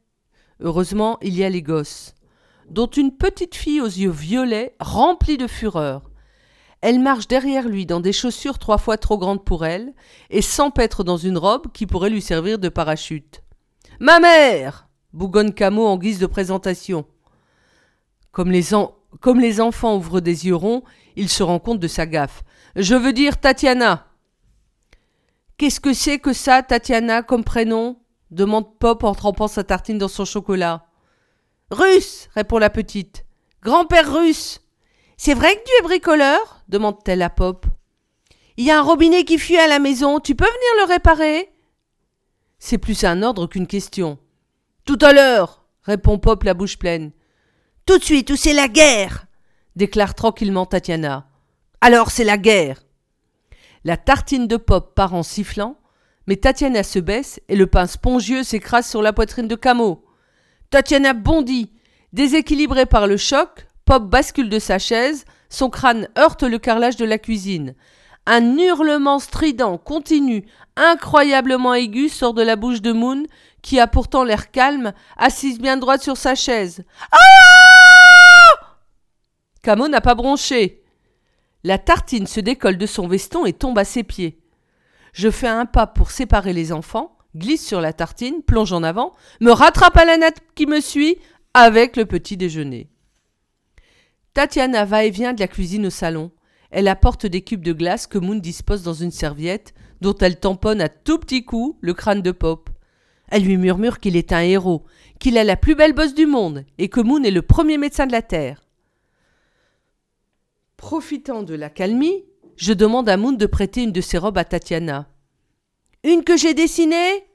Heureusement, 0.58 1.16
il 1.22 1.36
y 1.36 1.44
a 1.44 1.48
les 1.48 1.62
gosses, 1.62 2.12
dont 2.68 2.88
une 2.88 3.16
petite 3.16 3.54
fille 3.54 3.80
aux 3.80 3.86
yeux 3.86 4.10
violets, 4.10 4.74
remplie 4.80 5.36
de 5.36 5.46
fureur. 5.46 6.10
Elle 6.80 6.98
marche 6.98 7.28
derrière 7.28 7.68
lui 7.68 7.86
dans 7.86 8.00
des 8.00 8.12
chaussures 8.12 8.58
trois 8.58 8.78
fois 8.78 8.98
trop 8.98 9.16
grandes 9.16 9.44
pour 9.44 9.64
elle, 9.64 9.94
et 10.28 10.42
s'empêtre 10.42 11.04
dans 11.04 11.18
une 11.18 11.38
robe 11.38 11.70
qui 11.72 11.86
pourrait 11.86 12.10
lui 12.10 12.20
servir 12.20 12.58
de 12.58 12.68
parachute. 12.68 13.42
Ma 14.00 14.18
mère 14.18 14.88
bougonne 15.12 15.54
Camo 15.54 15.86
en 15.86 15.98
guise 15.98 16.18
de 16.18 16.26
présentation. 16.26 17.06
Comme 18.32 18.50
les, 18.50 18.70
comme 19.20 19.38
les 19.38 19.60
enfants 19.60 19.96
ouvrent 19.96 20.20
des 20.20 20.48
yeux 20.48 20.56
ronds, 20.56 20.82
il 21.14 21.28
se 21.28 21.44
rend 21.44 21.60
compte 21.60 21.78
de 21.78 21.86
sa 21.86 22.06
gaffe. 22.06 22.42
Je 22.74 22.96
veux 22.96 23.12
dire 23.12 23.38
Tatiana. 23.38 24.07
Qu'est-ce 25.58 25.80
que 25.80 25.92
c'est 25.92 26.20
que 26.20 26.32
ça, 26.32 26.62
Tatiana, 26.62 27.22
comme 27.24 27.42
prénom? 27.42 27.98
demande 28.30 28.78
Pop 28.78 29.02
en 29.02 29.12
trempant 29.12 29.48
sa 29.48 29.64
tartine 29.64 29.98
dans 29.98 30.06
son 30.06 30.24
chocolat. 30.24 30.86
Russe 31.72 32.28
répond 32.34 32.58
la 32.58 32.70
petite. 32.70 33.24
Grand-père 33.62 34.12
russe 34.12 34.60
C'est 35.16 35.34
vrai 35.34 35.56
que 35.56 35.64
tu 35.64 35.72
es 35.80 35.82
bricoleur? 35.82 36.62
demande-t-elle 36.68 37.22
à 37.22 37.30
Pop. 37.30 37.66
Il 38.56 38.64
y 38.66 38.70
a 38.70 38.78
un 38.78 38.82
robinet 38.82 39.24
qui 39.24 39.36
fuit 39.36 39.58
à 39.58 39.66
la 39.66 39.80
maison, 39.80 40.20
tu 40.20 40.36
peux 40.36 40.44
venir 40.44 40.86
le 40.86 40.92
réparer? 40.92 41.50
C'est 42.60 42.78
plus 42.78 43.02
un 43.02 43.22
ordre 43.22 43.48
qu'une 43.48 43.66
question. 43.66 44.18
Tout 44.84 44.98
à 45.00 45.12
l'heure 45.12 45.64
répond 45.82 46.18
Pop 46.18 46.44
la 46.44 46.54
bouche 46.54 46.78
pleine. 46.78 47.10
Tout 47.84 47.98
de 47.98 48.04
suite 48.04 48.30
ou 48.30 48.36
c'est 48.36 48.52
la 48.54 48.68
guerre? 48.68 49.26
déclare 49.74 50.14
tranquillement 50.14 50.66
Tatiana. 50.66 51.28
Alors 51.80 52.12
c'est 52.12 52.24
la 52.24 52.38
guerre 52.38 52.80
la 53.84 53.96
tartine 53.96 54.46
de 54.46 54.56
pop 54.56 54.94
part 54.94 55.14
en 55.14 55.22
sifflant, 55.22 55.76
mais 56.26 56.36
Tatiana 56.36 56.82
se 56.82 56.98
baisse 56.98 57.40
et 57.48 57.56
le 57.56 57.66
pain 57.66 57.86
spongieux 57.86 58.42
s'écrase 58.42 58.88
sur 58.88 59.02
la 59.02 59.12
poitrine 59.12 59.48
de 59.48 59.54
Camo. 59.54 60.04
Tatiana 60.70 61.14
bondit. 61.14 61.72
Déséquilibrée 62.12 62.86
par 62.86 63.06
le 63.06 63.16
choc, 63.16 63.66
Pop 63.84 64.04
bascule 64.04 64.50
de 64.50 64.58
sa 64.58 64.78
chaise, 64.78 65.24
son 65.48 65.70
crâne 65.70 66.08
heurte 66.18 66.42
le 66.42 66.58
carrelage 66.58 66.96
de 66.96 67.06
la 67.06 67.16
cuisine. 67.16 67.74
Un 68.26 68.58
hurlement 68.58 69.18
strident, 69.18 69.78
continu, 69.78 70.46
incroyablement 70.76 71.72
aigu 71.72 72.10
sort 72.10 72.34
de 72.34 72.42
la 72.42 72.56
bouche 72.56 72.82
de 72.82 72.92
Moon, 72.92 73.24
qui 73.62 73.80
a 73.80 73.86
pourtant 73.86 74.24
l'air 74.24 74.50
calme, 74.50 74.92
assise 75.16 75.58
bien 75.58 75.78
droite 75.78 76.02
sur 76.02 76.18
sa 76.18 76.34
chaise. 76.34 76.84
Ah 77.10 77.18
Camo 79.62 79.88
n'a 79.88 80.02
pas 80.02 80.14
bronché. 80.14 80.82
La 81.68 81.76
tartine 81.76 82.26
se 82.26 82.40
décolle 82.40 82.78
de 82.78 82.86
son 82.86 83.06
veston 83.06 83.44
et 83.44 83.52
tombe 83.52 83.78
à 83.78 83.84
ses 83.84 84.02
pieds. 84.02 84.38
Je 85.12 85.30
fais 85.30 85.48
un 85.48 85.66
pas 85.66 85.86
pour 85.86 86.12
séparer 86.12 86.54
les 86.54 86.72
enfants, 86.72 87.18
glisse 87.36 87.66
sur 87.66 87.82
la 87.82 87.92
tartine, 87.92 88.42
plonge 88.42 88.72
en 88.72 88.82
avant, 88.82 89.12
me 89.42 89.50
rattrape 89.50 89.98
à 89.98 90.06
la 90.06 90.16
natte 90.16 90.40
qui 90.54 90.64
me 90.64 90.80
suit 90.80 91.18
avec 91.52 91.98
le 91.98 92.06
petit 92.06 92.38
déjeuner. 92.38 92.88
Tatiana 94.32 94.86
va 94.86 95.04
et 95.04 95.10
vient 95.10 95.34
de 95.34 95.40
la 95.40 95.46
cuisine 95.46 95.84
au 95.84 95.90
salon. 95.90 96.30
Elle 96.70 96.88
apporte 96.88 97.26
des 97.26 97.42
cubes 97.42 97.62
de 97.62 97.74
glace 97.74 98.06
que 98.06 98.16
Moon 98.16 98.36
dispose 98.36 98.82
dans 98.82 98.94
une 98.94 99.10
serviette, 99.10 99.74
dont 100.00 100.16
elle 100.22 100.40
tamponne 100.40 100.80
à 100.80 100.88
tout 100.88 101.18
petit 101.18 101.44
coup 101.44 101.76
le 101.82 101.92
crâne 101.92 102.22
de 102.22 102.30
Pop. 102.30 102.70
Elle 103.30 103.44
lui 103.44 103.58
murmure 103.58 104.00
qu'il 104.00 104.16
est 104.16 104.32
un 104.32 104.40
héros, 104.40 104.86
qu'il 105.20 105.36
a 105.36 105.44
la 105.44 105.56
plus 105.56 105.74
belle 105.74 105.92
bosse 105.92 106.14
du 106.14 106.24
monde, 106.24 106.64
et 106.78 106.88
que 106.88 107.02
Moon 107.02 107.22
est 107.24 107.30
le 107.30 107.42
premier 107.42 107.76
médecin 107.76 108.06
de 108.06 108.12
la 108.12 108.22
Terre. 108.22 108.67
Profitant 110.78 111.42
de 111.42 111.54
la 111.54 111.70
calmie, 111.70 112.24
je 112.56 112.72
demande 112.72 113.08
à 113.08 113.16
Moon 113.16 113.32
de 113.32 113.46
prêter 113.46 113.82
une 113.82 113.90
de 113.90 114.00
ses 114.00 114.16
robes 114.16 114.38
à 114.38 114.44
Tatiana. 114.44 115.08
Une 116.04 116.22
que 116.22 116.36
j'ai 116.36 116.54
dessinée? 116.54 117.26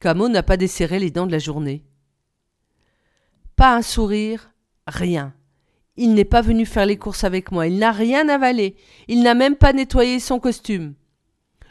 Camo 0.00 0.30
n'a 0.30 0.42
pas 0.42 0.56
desserré 0.56 0.98
les 0.98 1.10
dents 1.10 1.26
de 1.26 1.30
la 1.30 1.38
journée. 1.38 1.84
Pas 3.54 3.76
un 3.76 3.82
sourire, 3.82 4.50
rien. 4.86 5.34
Il 5.96 6.14
n'est 6.14 6.24
pas 6.24 6.40
venu 6.40 6.64
faire 6.64 6.86
les 6.86 6.96
courses 6.96 7.22
avec 7.22 7.52
moi, 7.52 7.66
il 7.66 7.78
n'a 7.78 7.92
rien 7.92 8.30
avalé, 8.30 8.76
il 9.06 9.22
n'a 9.22 9.34
même 9.34 9.54
pas 9.54 9.74
nettoyé 9.74 10.20
son 10.20 10.40
costume. 10.40 10.94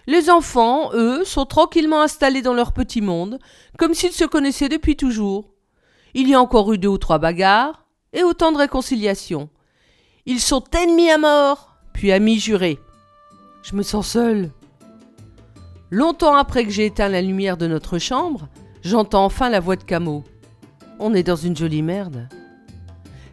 Les 0.06 0.30
enfants, 0.30 0.91
eux, 0.93 1.26
sont 1.26 1.47
tranquillement 1.47 2.02
installés 2.02 2.43
dans 2.43 2.54
leur 2.54 2.71
petit 2.71 3.02
monde, 3.02 3.39
comme 3.80 3.95
s'ils 3.95 4.13
se 4.13 4.26
connaissaient 4.26 4.69
depuis 4.69 4.95
toujours. 4.95 5.56
Il 6.13 6.30
y 6.30 6.36
a 6.36 6.39
encore 6.39 6.71
eu 6.71 6.78
deux 6.78 6.89
ou 6.89 6.99
trois 6.99 7.17
bagarres, 7.17 7.88
et 8.13 8.21
autant 8.21 8.52
de 8.52 8.60
réconciliations. 8.60 9.49
Ils 10.26 10.40
sont 10.40 10.64
ennemis 10.72 11.10
à 11.10 11.18
mort, 11.18 11.76
puis 11.92 12.14
amis 12.14 12.40
jurés. 12.40 12.80
Je 13.62 13.76
me 13.76 13.84
sens 13.84 14.08
seul. 14.08 14.52
Longtemps 15.92 16.36
après 16.38 16.64
que 16.64 16.72
j'ai 16.72 16.86
éteint 16.86 17.10
la 17.10 17.22
lumière 17.22 17.58
de 17.58 17.68
notre 17.68 17.98
chambre, 17.98 18.48
j'entends 18.84 19.26
enfin 19.26 19.50
la 19.50 19.60
voix 19.60 19.76
de 19.76 19.84
Camo. 19.84 20.24
On 20.98 21.14
est 21.14 21.24
dans 21.24 21.36
une 21.36 21.58
jolie 21.58 21.82
merde. 21.82 22.30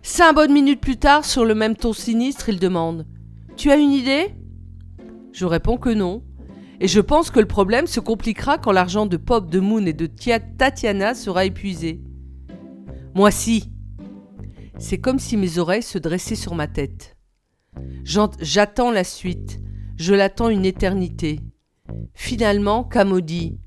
Cinq 0.02 0.34
bonnes 0.34 0.52
minutes 0.52 0.80
plus 0.80 0.96
tard, 0.96 1.24
sur 1.24 1.44
le 1.44 1.54
même 1.54 1.76
ton 1.76 1.92
sinistre, 1.92 2.48
il 2.48 2.58
demande 2.58 3.06
Tu 3.56 3.70
as 3.70 3.76
une 3.76 3.92
idée? 3.92 4.34
Je 5.32 5.44
réponds 5.44 5.76
que 5.76 5.90
non. 5.90 6.24
Et 6.80 6.88
je 6.88 7.00
pense 7.00 7.30
que 7.30 7.38
le 7.38 7.46
problème 7.46 7.86
se 7.86 8.00
compliquera 8.00 8.58
quand 8.58 8.72
l'argent 8.72 9.06
de 9.06 9.16
Pop, 9.16 9.48
de 9.48 9.60
Moon 9.60 9.86
et 9.86 9.92
de 9.92 10.06
Tatiana 10.06 11.14
sera 11.14 11.44
épuisé. 11.44 12.00
Moi 13.14 13.30
si, 13.30 13.70
c'est 14.80 14.98
comme 14.98 15.18
si 15.18 15.36
mes 15.36 15.58
oreilles 15.58 15.82
se 15.82 15.98
dressaient 15.98 16.34
sur 16.34 16.54
ma 16.54 16.66
tête. 16.66 17.16
J'attends 18.02 18.90
la 18.90 19.04
suite. 19.04 19.60
Je 19.96 20.14
l'attends 20.14 20.48
une 20.48 20.64
éternité. 20.64 21.40
Finalement, 22.14 22.82
Camo 22.82 23.20
dit 23.20 23.58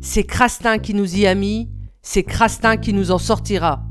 C'est 0.00 0.24
Crastin 0.24 0.78
qui 0.78 0.92
nous 0.92 1.16
y 1.16 1.26
a 1.26 1.34
mis, 1.34 1.70
c'est 2.02 2.22
Crastin 2.22 2.76
qui 2.76 2.92
nous 2.92 3.10
en 3.10 3.18
sortira. 3.18 3.87